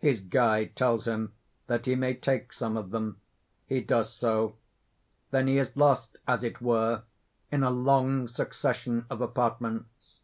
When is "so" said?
4.12-4.56